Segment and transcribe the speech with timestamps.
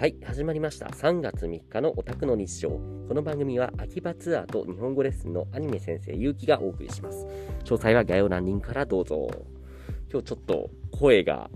[0.00, 0.86] はい、始まりました。
[0.86, 2.70] 3月3日のオタクの日常。
[2.70, 2.80] こ
[3.12, 7.26] の番組は秋葉ツアーと日本語レッスンのアニメ先生、ゆうきがお送りします。
[7.64, 9.28] 詳細は概要欄リンクからどうぞ。
[10.10, 11.50] 今日ちょっと声が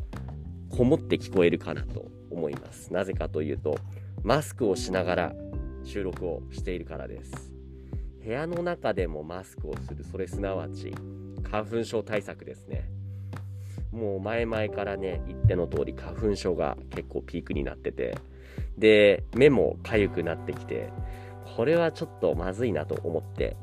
[0.68, 2.92] こもって聞こえるかなと思います。
[2.92, 3.78] なぜかというと、
[4.22, 5.34] マスクをしながら
[5.82, 7.54] 収録をしているからです。
[8.22, 10.92] 部屋の中でもマスクをする、それすなわち
[11.50, 12.90] 花粉症対策ですね。
[13.90, 18.14] もう前々からね、言っての通り花粉症が結構ピークになってて、
[18.78, 20.90] で、目も痒くなってきて、
[21.56, 23.56] これはちょっとまずいなと思って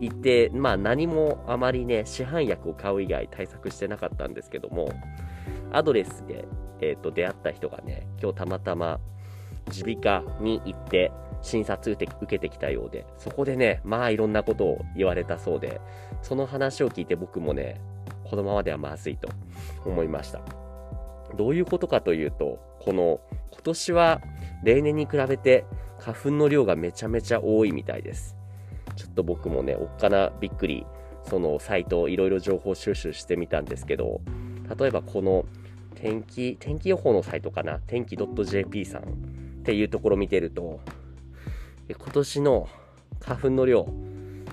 [0.00, 4.90] いて、まあ何もあまりね、市販薬を買う以外対策してなかったんですけども、
[5.72, 6.46] アドレスで、
[6.80, 9.00] えー、と出会った人がね、今日たまたま
[9.74, 15.80] 耳鼻科に行って診察受けてきたようで、そこでね、まあいろんなことを言われたそうで、
[16.22, 17.80] その話を聞いて僕もね、
[18.24, 19.28] このままではまずいと
[19.84, 20.40] 思いました。
[21.36, 24.20] どういうことかというと、この今年は
[24.62, 25.64] 例年に比べて
[25.98, 28.36] 花粉の量がめちゃめちゃ多いみたいです。
[28.96, 30.86] ちょっと僕もね、おっかなびっくり、
[31.24, 34.20] そのサイトいろいろ情報収集してみたんですけど、
[34.78, 35.44] 例えばこの
[35.94, 39.04] 天気、天気予報のサイトかな、天気 .jp さんっ
[39.64, 40.80] ていうところ見てると、
[41.88, 42.68] 今年の
[43.20, 43.86] 花粉の量、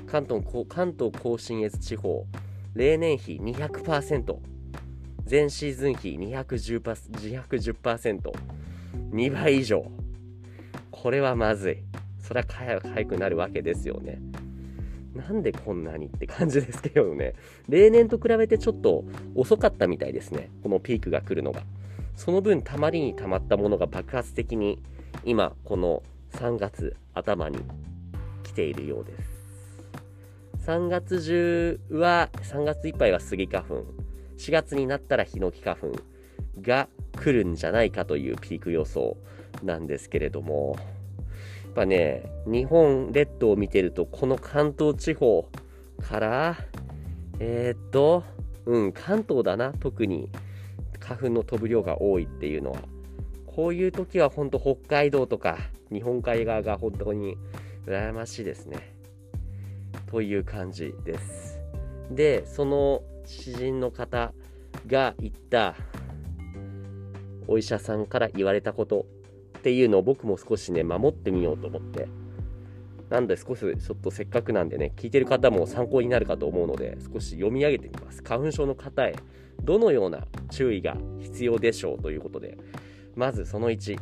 [0.08, 2.26] 関東関東甲信越地方、
[2.74, 4.38] 例年比200%、
[5.30, 6.82] 前シーズン比210%、
[7.42, 8.32] 210%、
[9.12, 9.86] 2倍以上。
[10.92, 11.78] これはまずい。
[12.20, 14.20] それはかゆくなるわけですよね。
[15.16, 17.34] なんでこんなにって感じですけどね。
[17.70, 20.50] 例年と比べてちょっと遅かったみたいですね。
[20.64, 21.62] このピークが来るのが。
[22.16, 24.82] その分、たまりにたまったものが爆発的に
[25.24, 27.60] 今、この3月頭に
[28.44, 30.68] 来ているようです。
[30.68, 33.86] 3月中は、3月いっぱいはスギ花粉。
[34.38, 35.92] 4月になったらヒノキ花粉
[36.62, 39.18] が来るんじゃないかというピーク予想
[39.64, 40.76] なんですけれども、
[41.66, 45.50] やっぱね、日本列島を見てると、この関東地方
[46.02, 46.58] から、
[47.40, 48.24] えー、っと、
[48.66, 50.30] うん、関東だな、特に
[51.00, 52.80] 花粉の飛ぶ量が多いっていうのは。
[53.46, 55.58] こういう時は本当北海道とか
[55.90, 57.38] 日本海側が本当に
[57.86, 58.96] 羨ましいですね。
[60.08, 61.60] という感じです。
[62.12, 64.34] で、その知人の方
[64.88, 65.76] が言った
[67.48, 69.06] お医者さんから言われたこと
[69.58, 72.08] っていうのを僕も少しね守ってみようと思って。
[73.10, 78.24] なんで少しちょっとせっかくなんでね聞いてる方も参考になるかと思うので少し読み上げてみます。
[78.24, 79.16] 花粉症の方へ
[79.64, 82.58] どのような注意が必要でしょうということで。
[83.16, 83.98] まずその1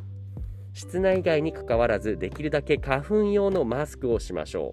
[0.74, 4.72] 室内外にかかわらずできるだけ花粉用のマスクをしましょ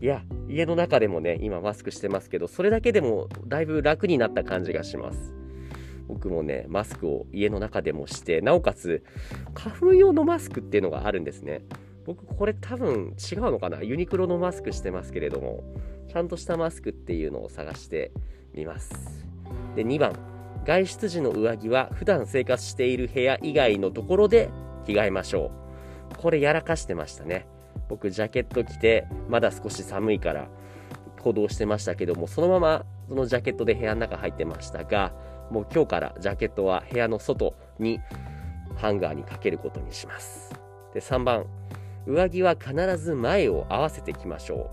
[0.00, 0.04] う。
[0.04, 5.41] いや、家の中でもね、今マスクしてますけど、それだけでもだいぶ楽になった感じがします。
[6.12, 9.02] 僕もね、マスクを家の中でもして、なおかつ、
[9.54, 11.62] 花粉用のマスクっていうのがあるんですね。
[12.04, 13.82] 僕、これ多分違うのかな？
[13.82, 15.64] ユニクロのマスクしてますけれども、
[16.08, 18.12] ちゃんとしたマスクっていうのを探して
[18.54, 19.24] みます。
[19.74, 20.12] で、2番、
[20.64, 24.50] 外出時の上着は普段生活している部屋以外のところで
[24.84, 25.50] 着替えましょ
[26.12, 26.16] う。
[26.16, 27.46] これやらかしてましたね。
[27.88, 30.48] 僕ジャケット着てまだ少し寒いから
[31.20, 35.12] 行動してましたけどもそのままそのジャケットで部屋の中入ってましたが
[35.52, 38.00] もう今日からジャケットは部屋の外に
[38.76, 40.54] ハンガーにかけることにします。
[40.94, 41.44] で3番
[42.06, 44.70] 上着は必ず前を合わせてきましょ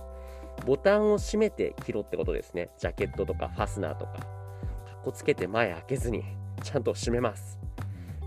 [0.64, 0.66] う。
[0.66, 2.70] ボタンを閉めて着ろってことですね。
[2.78, 4.14] ジャケットとかファスナーとか。
[4.14, 6.24] かっこつけて前開けずに
[6.64, 7.60] ちゃんと閉めます。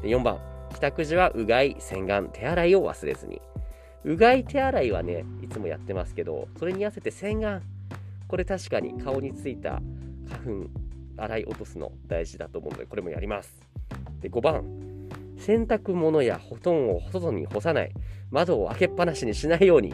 [0.03, 0.39] で4番
[0.75, 3.41] 帰宅時はうがい洗顔手洗いを忘れずに。
[4.05, 7.63] うがい手洗いはね、いつもやってますけど、それに合わせて洗顔。
[8.29, 9.81] これ確かに顔についた
[10.29, 10.71] 花粉、
[11.17, 13.61] 洗い落とすの大事だと思うので、これもやります。
[14.21, 14.65] で、5番、
[15.39, 17.93] 洗濯物や布団を外に干さない。
[18.31, 19.89] 窓を開けっぱなしにしないように。
[19.89, 19.93] い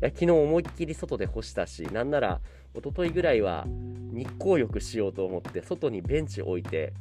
[0.00, 2.40] や昨日思いっきり外で干したし、なんなら
[2.74, 3.66] 一昨日ぐらいは
[4.12, 6.92] 日光浴しようと思って外にベンチ置いて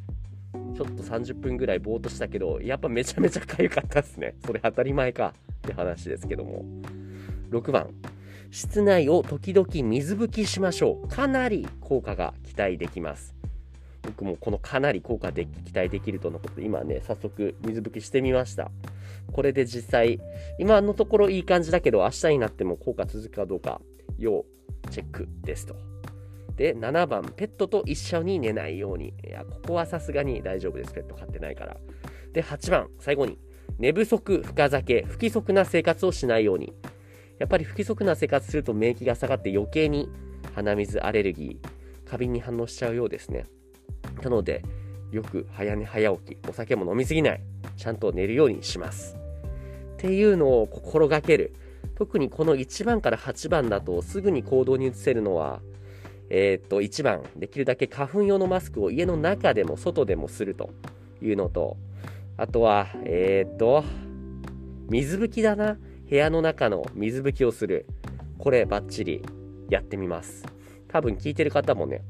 [0.54, 6.64] ちょっと30分ぐらいぼーっとしたけどやっぱめちゃめちゃ痒かったっすねそれ当たり前かって話ですけども。
[7.52, 7.90] 6番、
[8.50, 11.08] 室内を時々水拭きしましょう。
[11.10, 13.35] かなり効果が期待できます。
[14.06, 18.72] 僕もこのかなり効果で期待できるとのことで今ね、早速水拭きしてみました。
[19.32, 20.20] これで実際、
[20.60, 23.82] 今のところいい感じだけど、明日になっても効果続くかどうか、
[24.18, 24.46] 要
[24.92, 25.76] チェックですと。
[26.56, 29.14] で、7番、ペットと一緒に寝ないように。
[29.28, 30.94] いや、ここはさすがに大丈夫です。
[30.94, 31.78] ペット飼ってないから。
[32.32, 33.38] で、8番、最後に、
[33.78, 36.74] 寝不足、深酒、不規則な生活をしないように。
[37.40, 40.10] やっぱり不規則な生活すると免疫が下がって余計に
[40.54, 43.46] 鼻水アレルギー、過敏に反応しちゃうようですね。
[44.24, 44.64] なので、
[45.12, 47.42] よく早寝早起き、お酒も飲みすぎない。
[47.78, 49.18] ちゃんと寝るようにします。
[49.94, 51.56] っていうのを心がける。
[51.96, 55.62] 特にこの1番から8番だとすぐに行動に移せるのは、
[56.30, 60.72] えー、っと、1番、できるだけ花粉用のマスクを家の中でも外でもすると
[61.22, 61.78] いうのと、
[62.38, 63.84] あとは、えー、っと、
[64.90, 65.78] 水拭きだな。
[66.08, 67.86] 部屋の中の水拭きをする。
[68.38, 69.24] これバッチリ
[69.70, 70.46] やってみます。
[70.88, 72.04] 多分聞いてる方もね、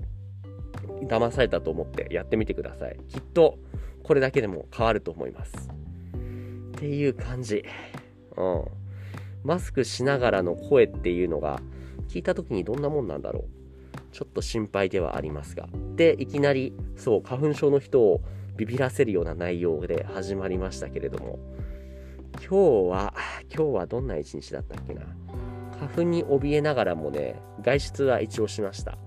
[1.08, 2.98] 騙されたと思ってやってみてください。
[3.08, 3.58] きっと
[4.04, 5.70] これだけでも変わると思います。
[6.78, 7.64] っていう感じ。
[8.38, 8.66] うん。
[9.44, 11.62] マスクしながらの声っていうのが
[12.10, 13.44] 聞いた時にどんなもんなんだろう。
[14.12, 15.68] ちょっと心配ではありますが。
[15.96, 18.22] で、いきなり、そう、花粉症の人を
[18.56, 21.40] ビビらせるような内容で始まりましたけれども、
[22.36, 23.14] 今日は、
[23.54, 25.02] 今日はどんな一日だったっけな。
[25.80, 28.98] 花粉に怯えながらもね、外出は一応しました。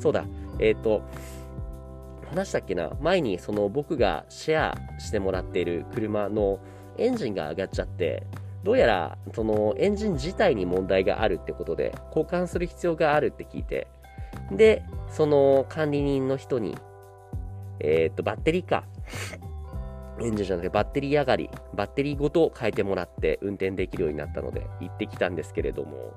[0.00, 0.24] そうだ、
[0.58, 1.02] えっ、ー、と、
[2.30, 2.90] 話したっけな？
[3.00, 6.58] 前にその僕がシェアしてもらっている車の
[6.98, 8.26] エンジンが上がっちゃって、
[8.64, 13.86] どうやらそのエンジン自体に問題があるってことで交換する必要があるって聞いて、
[14.50, 16.76] で、その管理人の人に、
[17.80, 18.84] えっ、ー、と、バッテリーか。
[20.20, 26.12] エンジンじゃなくてバッテリー上がり、バッテリーごと変えてもらって運転できるようになったので行ってきたんですけれども、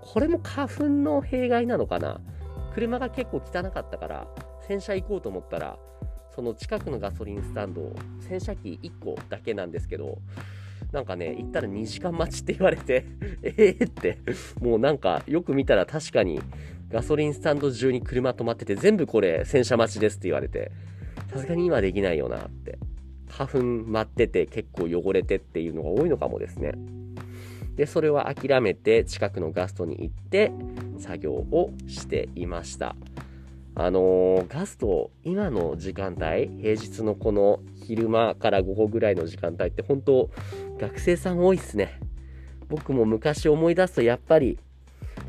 [0.00, 2.20] これも花粉の弊害なのかな？
[2.78, 4.28] 車が結構汚かったから、
[4.68, 5.78] 洗車行こうと思ったら、
[6.32, 7.92] その近くのガソリンスタンド、
[8.28, 10.18] 洗車機1個だけなんですけど、
[10.92, 13.04] なんかね、行ったら2時間待ちって言われて
[13.42, 14.18] えーって、
[14.60, 16.40] もうなんかよく見たら確かに
[16.88, 20.70] ガソリンスタンド中に車止まってて全部これ洗車待ちですって言われて、
[21.32, 22.78] さすがに今できないよなって。
[23.28, 26.72] 花粉舞ってて結構汚れてっていうのが多いのかもですね。
[27.74, 30.52] で、それは諦めて近くのガストに行って
[30.98, 32.96] 作業をしていました。
[33.74, 40.30] あのー、ガスト、今の時間帯、平日のこの昼間から午後ぐらいの時間帯って本当
[40.78, 42.00] 学生さん多いっすね。
[42.68, 44.58] 僕も昔思い出すとやっぱり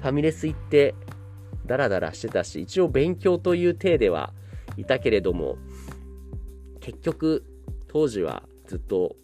[0.01, 0.95] ファミレス行って
[1.65, 4.33] ダラダラしてたし、一応勉強という体では
[4.77, 5.57] いたけれども、
[6.79, 7.45] 結局
[7.87, 9.15] 当時はずっと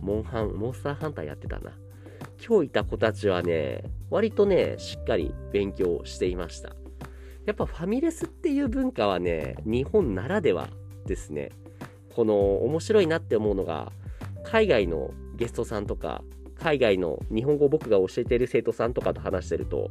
[0.00, 1.72] モンハン、モンスターハンターやってたな。
[2.44, 6.70] 今日いた子たちはね、割とね、しっかり勉強していました。
[7.46, 10.68] やっぱファミレスっていう文化はね、日本ならでは
[11.06, 11.50] ですね。
[12.14, 13.92] この面白いなって思うのが、
[14.42, 16.24] 海外のゲストさんとか、
[16.56, 19.90] 海外の日本語を僕が教えている生徒さんとかと話してると、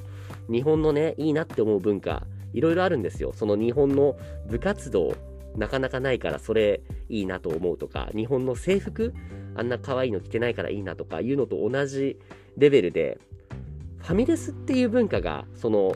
[0.50, 3.32] 日本のね、いいなって思う文化、いろいろあるんですよ。
[3.34, 4.18] その日本の
[4.48, 5.16] 部活動、
[5.56, 9.14] なかなかないからそれいいなと思うとか、日本の制服、
[9.56, 12.18] あんな可愛いの着てないからいいなとかいうのと同じ
[12.58, 13.20] レベルで、
[14.00, 15.96] ファミレスっていう文化が、その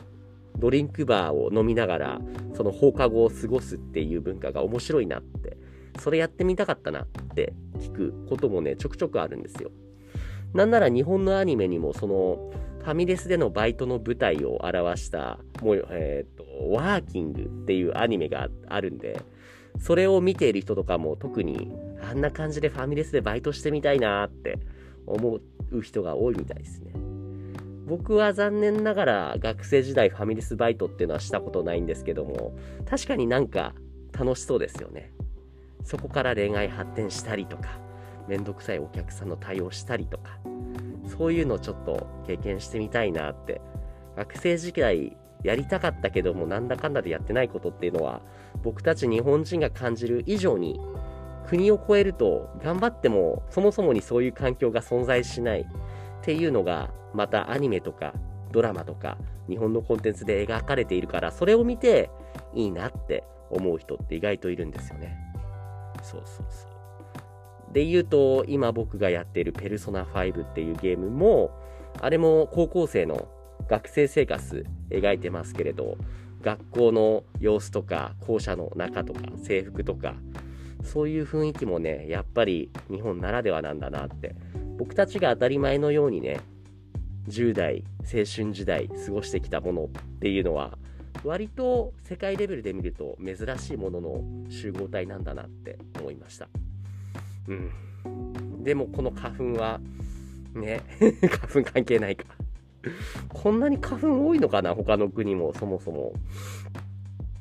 [0.58, 2.20] ドリンクバーを飲みながら、
[2.54, 5.56] その放課後を過ごすっていう文化が面白いなって、
[6.00, 9.70] それやってみたかったなって聞くこともね、ちょくちょくあるんですよ。
[10.54, 12.50] なんなら日本のアニメにもその
[12.80, 19.20] ファミレスでのバイトの舞台を表したもう、えーと、とワーキングっていうアニメがあるんで
[19.78, 24.58] それを見ている人とかも特にあんな感じでファミレスでバイトしてみたいなって
[25.06, 25.40] 思
[25.72, 26.92] う人が多いみたいですね。
[27.86, 33.74] 僕は残念ながら学生時代ファミレスバイトっていうのはしたことないんですけども確かになんか
[34.12, 35.12] 楽しそうですよね。
[35.84, 37.78] そこから恋愛発展したりとか
[38.26, 40.38] めんどくさいお客さんの対応したりとか
[41.16, 43.60] そういうのちょっと経験してみたいなって
[44.16, 48.20] 学生時代やりたかったけどもなんだかんだでやってないことっていうのは
[48.62, 50.80] 僕たち日本人が感じる以上に
[51.46, 55.64] 国を越えると頑張ってもそもそもにそういう環境が存在しないっ
[56.22, 58.12] ていうのがまたアニメとか
[58.50, 59.16] ドラマとか
[59.48, 62.10] 日本のコンテンツで描かれているからそれを見て
[62.52, 65.16] いいなって思う人って意外といるんですよね。
[66.02, 67.72] そうそうそう。
[67.72, 71.50] で言うと今僕がやっているペルソナ5っていうゲームも
[72.00, 73.28] あれも高校生の
[73.68, 75.96] 学生生活描いてますけれど
[76.42, 80.14] 学校の様子とか校舎の中とか制服とか
[80.84, 84.34] そういう雰囲気もねやっぱり日本ならではなんだなって。
[84.78, 86.40] 僕たちが当たり前のようにね
[87.28, 89.88] 10代青春時代過ごしてきたものっ
[90.20, 90.78] ていうのは
[91.24, 96.48] 割と世界レベルで見ると珍しいものの集合体なんだなって思いました。
[97.48, 98.62] うん。
[98.62, 99.80] でもこの花粉は
[100.54, 100.82] ね
[101.52, 102.26] 花粉関係ないか。
[103.28, 106.12] こんなに花粉多いのかな他の国もそもそも。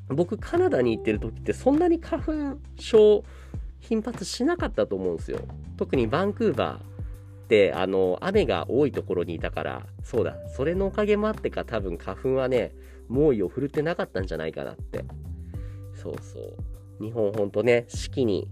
[0.08, 3.24] 僕、カナダに行ってる時ってそんなに花粉症
[3.80, 5.40] 頻発しなかったと思うんですよ。
[5.78, 6.82] 特にバンクーバーっ
[7.48, 12.72] てあの雨が多いところにいたからそうだそれのおかげもあってか多分花粉はね
[13.08, 15.06] 猛威を振るってなかったんじゃないかなって
[15.94, 18.48] そうそう日本ほんとね四季に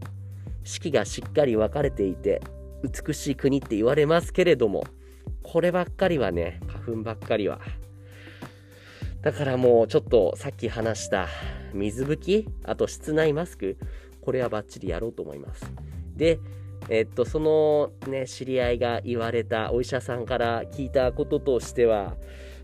[0.64, 2.42] 四季がしっかり分かれていて、
[2.84, 4.86] 美しい国って言われますけれども、
[5.42, 7.60] こればっかりはね、花粉ばっかりは。
[9.22, 11.28] だからもうちょっとさっき話した
[11.74, 13.78] 水拭き、あと室内マスク、
[14.22, 15.66] これはバッチリやろうと思います。
[16.16, 16.40] で、
[16.90, 22.18] えっと、そのね、知り合いが言われたお医者さんから聞いたこととしては、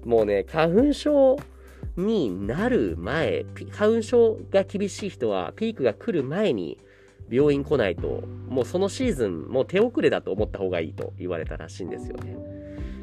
[0.04, 1.38] もうね、花粉症
[1.96, 6.78] になる前、花粉症が厳しい人は、ピークが来る前に
[7.30, 12.36] 病院来ないと、もうそのシーズン、もう手遅れだと思った方がいいと言われたらしいんですよね。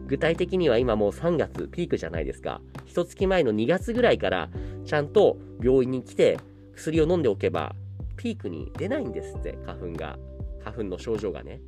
[0.06, 2.60] 具体的には今もう3月ピークじゃないですか。
[2.86, 4.48] 一月前の2月ぐらいから
[4.84, 6.38] ちゃんと病院に来て
[6.74, 7.74] 薬を飲んでおけば
[8.16, 10.18] ピークに出ないんですって、花粉が。
[10.64, 11.60] 花粉の症状がね。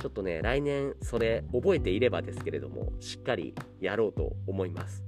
[0.00, 5.02] ちょっとね、来年それ覚えていればですけれども、しっかりやろうと思います。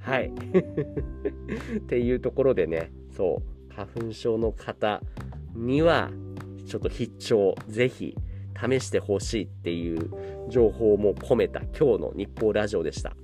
[0.00, 0.30] はい。
[1.78, 5.02] っていうところでね、そう、花粉症の方
[5.54, 6.10] には、
[6.66, 8.16] ちょっと必聴、ぜひ
[8.60, 10.10] 試してほしいっていう
[10.48, 13.14] 情報も込めた今日の日報ラジオでした。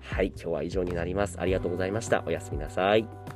[0.00, 1.38] はい、今日は以上になります。
[1.40, 2.24] ありがとうございました。
[2.26, 3.27] おやすみなさい。